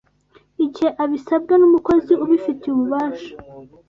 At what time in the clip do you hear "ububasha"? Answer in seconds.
2.73-3.33